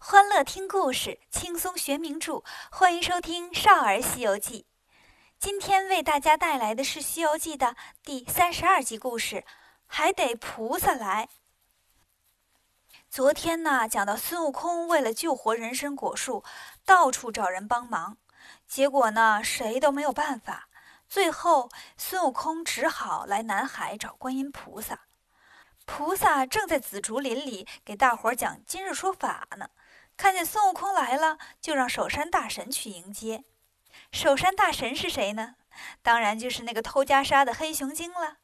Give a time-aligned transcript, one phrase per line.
[0.00, 4.60] 欢乐听故事，轻松学名著，欢迎收听《少儿西游记》。
[5.40, 7.74] 今天为大家带来的是《西游记》的
[8.04, 9.44] 第三十二集故事，
[9.86, 11.28] 还得菩萨来。
[13.10, 16.44] 昨天呢，讲到孙悟空为了救活人参果树，
[16.86, 18.16] 到处找人帮忙，
[18.68, 20.68] 结果呢，谁都没有办法。
[21.08, 21.68] 最后，
[21.98, 25.00] 孙悟空只好来南海找观音菩萨。
[25.84, 29.68] 菩萨正在紫竹林里给大伙儿讲今日说法呢。
[30.18, 33.44] 看见孙悟空来了，就让守山大神去迎接。
[34.10, 35.54] 守山大神是谁呢？
[36.02, 38.38] 当然就是那个偷袈裟的黑熊精了。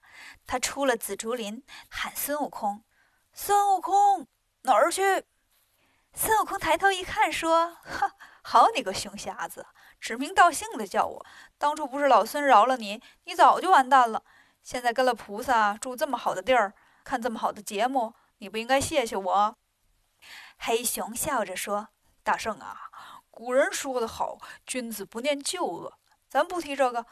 [0.46, 2.84] 他出了紫竹林，喊孙悟空
[3.34, 4.28] ：“孙悟空，
[4.62, 5.24] 哪儿去？”
[6.14, 8.12] 孙悟空抬头一看，说：“哈，
[8.44, 9.66] 好你个熊瞎子，
[9.98, 11.26] 指名道姓的叫我。
[11.58, 14.22] 当初不是老孙饶了你，你早就完蛋了。
[14.62, 19.56] 现在跟了菩萨，住这么好的地儿，看这么好的节目，你不应该谢谢我？”
[20.66, 21.88] 黑熊笑着说
[22.24, 22.90] ：“大圣啊，
[23.30, 25.98] 古人说得好，君子不念旧恶。
[26.26, 27.04] 咱不提这个，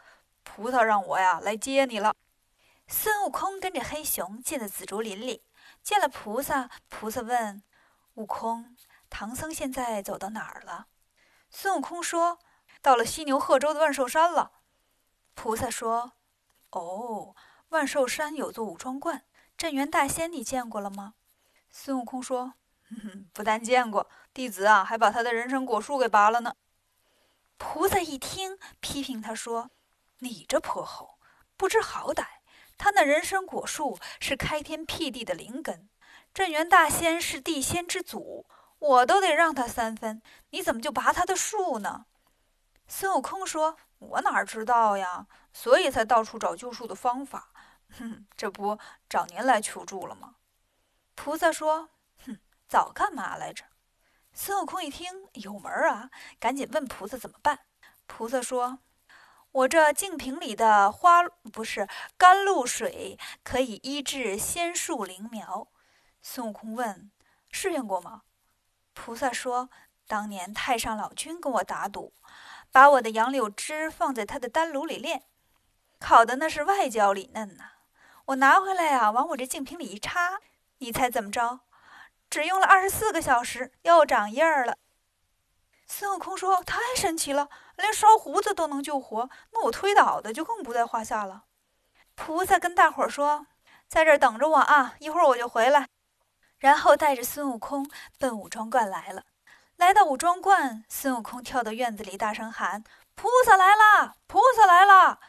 [0.43, 2.15] 菩萨让我呀来接你了。”
[2.89, 5.43] 孙悟空跟着黑熊进了紫竹林里，
[5.83, 6.71] 见了菩萨。
[6.89, 7.63] 菩萨问
[8.15, 8.75] 悟空
[9.11, 10.87] ：“唐僧现在走到哪儿了？”
[11.51, 12.39] 孙悟空说
[12.81, 14.53] ：“到了犀牛贺州的万寿山了。”
[15.37, 16.13] 菩萨说
[16.73, 17.37] ：“哦，
[17.69, 19.27] 万寿山有座五庄观，
[19.59, 21.17] 镇元大仙你见过了吗？”
[21.69, 22.55] 孙悟空说。
[23.33, 26.55] 不但见过弟子啊，还把他的人参果树给拔了呢。
[27.57, 29.71] 菩萨一听，批评他说
[30.19, 31.19] ：“你这泼猴，
[31.57, 32.25] 不知好歹！
[32.77, 35.89] 他那人参果树是开天辟地的灵根，
[36.35, 38.47] 镇元大仙是地仙之祖，
[38.79, 42.07] 我都得让他三分，你怎么就拔他的树呢？”
[42.89, 47.53] 孙悟空说：“我哪知道呀，所以才到处找救树的方法。
[47.99, 50.35] 哼，这不找您来求助了吗？”
[51.15, 51.89] 菩萨说。
[52.73, 53.67] 早干嘛来着？
[54.33, 56.09] 孙悟空一听有门儿啊，
[56.41, 57.59] 赶紧问菩萨怎么办。
[58.07, 58.79] 菩萨说
[59.53, 61.23] ：“我这净瓶里的花
[61.53, 65.69] 不是甘露水，可以医治仙树灵苗。”
[66.23, 67.13] 孙悟空问
[67.53, 68.23] ：“试验过吗？”
[68.95, 69.69] 菩萨说
[70.09, 72.15] ：“当年太上老君跟我打赌，
[72.71, 75.25] 把我的杨柳枝放在他的丹炉里炼，
[75.99, 77.73] 烤的那是外焦里嫩呐。
[78.25, 80.41] 我拿回来呀，往我这净瓶里一插，
[80.79, 81.61] 你猜怎么着？”
[82.33, 84.79] 只用了二十四个小时，又长印儿了。
[85.87, 91.45] 孙悟空说：“太神奇了，连烧胡子都能救活，那我推倒的就更不在话下了。”
[92.17, 93.49] 菩萨跟大伙说
[93.87, 95.87] ：“在这儿等着我啊，一会儿我就回来。”
[96.57, 97.87] 然后带着孙悟空
[98.19, 99.25] 奔五庄观来了。
[99.77, 102.83] 来到五庄观，孙悟空跳到院子里，大声喊
[103.15, 104.15] ：“菩萨来了！
[104.27, 105.21] 菩萨来了！”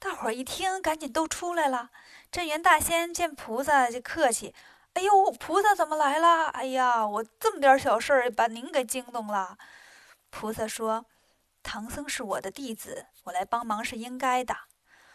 [0.00, 1.90] 大伙一听，赶紧都出来了。
[2.32, 4.52] 镇元大仙见菩萨就客气。
[4.94, 6.46] 哎呦，菩萨怎么来了？
[6.48, 9.56] 哎呀，我这么点小事儿把您给惊动了。
[10.30, 11.06] 菩萨说
[11.62, 14.56] ：“唐僧是我的弟子，我来帮忙是应该的。”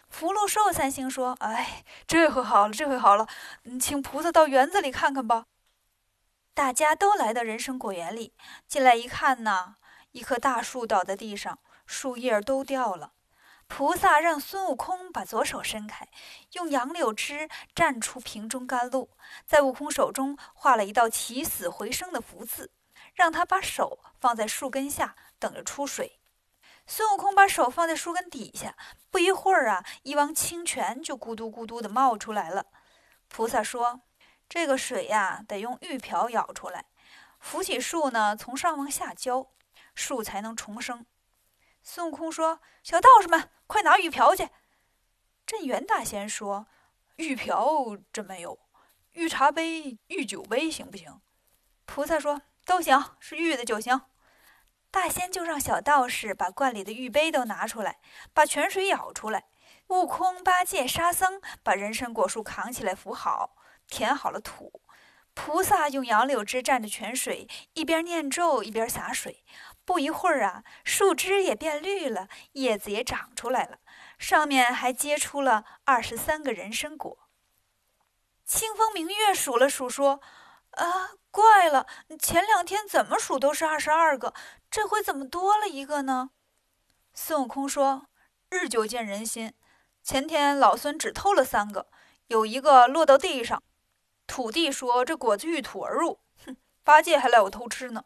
[0.09, 3.27] 福禄寿三星说：“哎，这回好了，这回好了，
[3.79, 5.45] 请菩萨到园子里看看吧。”
[6.53, 8.33] 大家都来到人参果园里，
[8.67, 9.75] 进来一看呢，
[10.11, 13.11] 一棵大树倒在地上，树叶都掉了。
[13.67, 16.07] 菩萨让孙悟空把左手伸开，
[16.53, 19.09] 用杨柳枝蘸出瓶中甘露，
[19.45, 22.71] 在悟空手中画了一道起死回生的福字，
[23.13, 26.19] 让他把手放在树根下等着出水。
[26.87, 28.77] 孙悟空把手放在树根底下，
[29.09, 32.67] 不一会儿啊，一汪清泉就咕嘟咕嘟地冒出来了。
[33.27, 34.01] 菩萨说
[34.47, 36.85] ：“这个水呀，得用玉瓢舀出来，
[37.39, 39.47] 扶起树呢，从上往下浇，
[39.95, 41.05] 树才能重生。”
[41.87, 44.49] 孙悟空说：“小道士们，快拿玉瓢去！”
[45.45, 46.65] 镇元大仙说
[47.17, 48.57] ：“玉瓢真没有，
[49.11, 51.21] 玉茶杯、玉酒杯行不行？”
[51.85, 54.01] 菩萨说：“都行，是玉的就行。”
[54.89, 57.99] 大仙就让小道士把罐里的玉杯都拿出来，
[58.33, 59.45] 把泉水舀出来。
[59.89, 63.55] 悟空、八戒、沙僧把人参果树扛起来扶好，
[63.87, 64.81] 填好了土。
[65.35, 69.45] 菩萨用杨柳枝蘸着泉水，一边念咒一边洒水。
[69.85, 73.77] 不一会儿啊，树枝也变绿了，叶子也长出来了，
[74.17, 77.29] 上面还结出了二十三个人参果。
[78.43, 80.19] 清风明月数了数，说
[80.71, 81.85] ：“啊，怪了，
[82.19, 84.33] 前两天怎么数都是二十二个，
[84.71, 86.31] 这回怎么多了一个呢？”
[87.13, 88.07] 孙悟空说
[88.49, 89.53] ：“日久见人心，
[90.01, 91.87] 前天老孙只偷了三个，
[92.27, 93.61] 有一个落到地上，
[94.25, 98.05] 土地说这果子遇土而入，哼，八戒还赖我偷吃呢。”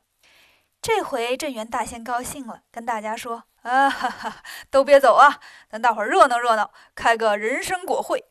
[0.82, 8.24] 这回镇元大仙高兴了，跟大家说：“啊哈哈，都别走啊，咱大伙儿热闹热闹，开个人参果会，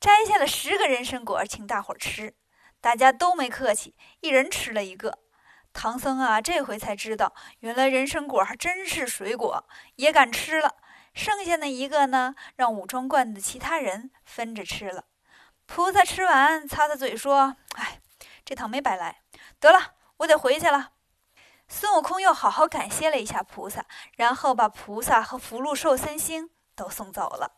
[0.00, 2.34] 摘下了十个人参果，请大伙儿吃。
[2.80, 5.18] 大家都没客气，一人吃了一个。
[5.74, 10.76] 唐僧啊，这回才知道，原来人参果还真是水果，也敢吃了。
[11.12, 15.04] 剩下那一个呢，让武装观的其他人分着吃了。
[15.66, 18.00] 菩萨吃完，擦擦嘴说：“哎，
[18.42, 19.20] 这趟没白来。
[19.60, 20.92] 得了，我得回去了。”
[21.72, 23.86] 孙悟空又好好感谢了一下菩萨，
[24.16, 27.52] 然后把菩萨和福禄寿三星都送走了。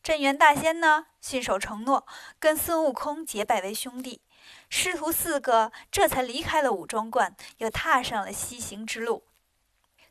[0.00, 2.06] 镇元大仙呢，信守承诺，
[2.38, 4.22] 跟孙悟空结拜为兄弟。
[4.70, 9.24] 师徒四个这才离开了五庄观，又踏上了西行之路。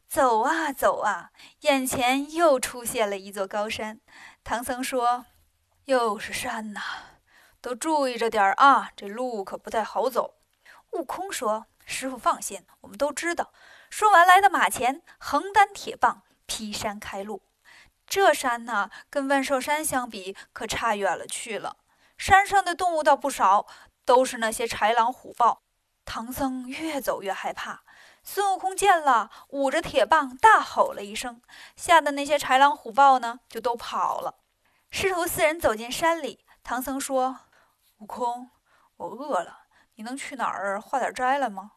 [0.09, 4.01] 走啊走啊，眼前又出现了一座高山。
[4.43, 5.25] 唐僧说
[5.85, 6.81] ：“又是山呐，
[7.61, 10.35] 都注意着点啊，这路可不太好走。”
[10.91, 13.51] 悟空说：“师傅放心，我们都知道。”
[13.89, 17.41] 说完，来到马前，横担铁棒，劈山开路。
[18.05, 21.77] 这山呢，跟万寿山相比，可差远了去了。
[22.15, 23.65] 山上的动物倒不少。
[24.07, 25.63] 都是那些豺狼虎豹，
[26.05, 27.83] 唐僧越走越害怕。
[28.23, 31.41] 孙悟空见了，捂着铁棒大吼了一声，
[31.75, 34.35] 吓得那些豺狼虎豹呢就都跑了。
[34.91, 37.41] 师徒四人走进山里，唐僧说
[37.99, 38.49] ：“悟空，
[38.95, 39.63] 我饿了，
[39.95, 41.73] 你能去哪儿化点斋来吗？”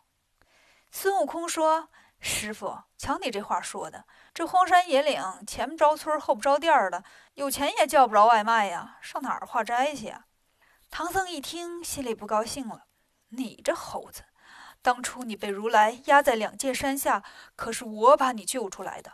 [0.92, 1.88] 孙悟空说
[2.18, 4.04] ：“师傅，瞧你这话说的，
[4.34, 7.04] 这荒山野岭，前不着村后不着店的，
[7.34, 10.26] 有钱也叫不着外卖呀，上哪儿化斋去呀？”
[10.90, 12.86] 唐僧一听，心里不高兴了。
[13.28, 14.24] 你这猴子，
[14.82, 17.22] 当初你被如来压在两界山下，
[17.54, 19.12] 可是我把你救出来的。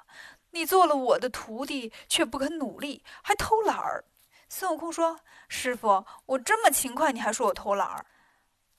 [0.52, 4.06] 你做了我的徒弟，却不肯努力，还偷懒儿。
[4.49, 8.06] 孙悟空说：“师傅，我这么勤快，你还说我偷懒儿？”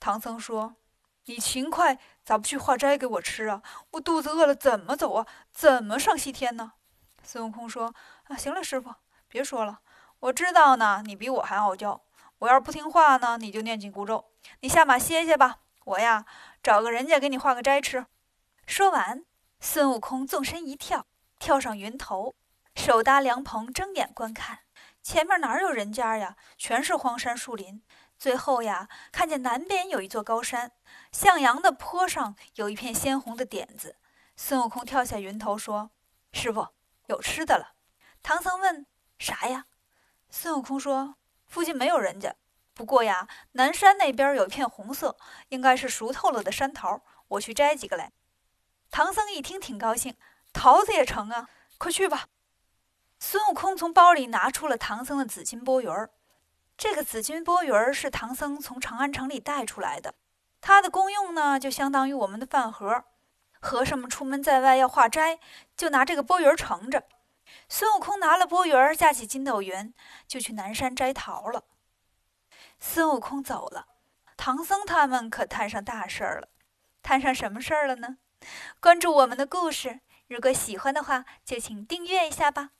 [0.00, 0.74] 唐僧说
[1.28, 3.62] ：“你勤快，咋不去化斋给我吃啊？
[3.90, 5.26] 我肚子饿了，怎么走啊？
[5.52, 6.72] 怎么上西天呢？”
[7.22, 7.94] 孙悟空说
[8.28, 8.94] ：“啊，行了，师傅，
[9.28, 9.80] 别说了。
[10.20, 12.02] 我知道呢，你比我还傲娇。”
[12.40, 14.30] 我要是不听话呢，你就念紧箍咒。
[14.60, 16.24] 你下马歇歇吧，我呀
[16.62, 18.06] 找个人家给你化个斋吃。
[18.64, 19.24] 说完，
[19.60, 21.04] 孙悟空纵身一跳，
[21.38, 22.34] 跳上云头，
[22.74, 24.60] 手搭凉棚，睁眼观看。
[25.02, 26.36] 前面哪有人家呀？
[26.56, 27.82] 全是荒山树林。
[28.18, 30.72] 最后呀，看见南边有一座高山，
[31.12, 33.96] 向阳的坡上有一片鲜红的点子。
[34.36, 35.90] 孙悟空跳下云头说
[36.32, 36.68] ：“师傅，
[37.06, 37.74] 有吃的了。”
[38.22, 38.86] 唐僧问
[39.18, 39.66] ：“啥呀？”
[40.30, 41.14] 孙悟空说。
[41.48, 42.34] 附近没有人家，
[42.74, 45.16] 不过呀，南山那边有一片红色，
[45.48, 48.12] 应该是熟透了的山桃，我去摘几个来。
[48.90, 50.14] 唐僧一听挺高兴，
[50.52, 51.48] 桃子也成啊，
[51.78, 52.26] 快去吧。
[53.18, 56.10] 孙悟空从包里拿出了唐僧的紫金钵盂儿，
[56.78, 60.14] 这个紫金钵盂是唐僧从长安城里带出来的，
[60.60, 63.04] 它的功用呢，就相当于我们的饭盒。
[63.58, 65.40] 和尚们出门在外要化斋，
[65.76, 67.02] 就拿这个钵盂盛着。
[67.68, 69.92] 孙悟空拿了钵盂，架起筋斗云，
[70.28, 71.64] 就去南山摘桃了。
[72.78, 73.88] 孙悟空走了，
[74.36, 76.46] 唐僧他们可摊上大事儿了。
[77.02, 78.18] 摊上什么事儿了呢？
[78.78, 79.98] 关注我们的故事，
[80.28, 82.70] 如果喜欢的话，就请订阅一下吧。